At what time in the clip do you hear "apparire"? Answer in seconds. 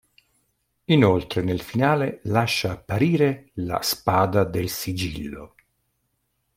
2.71-3.51